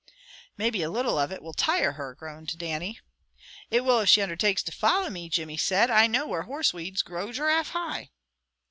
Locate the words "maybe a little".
0.57-1.19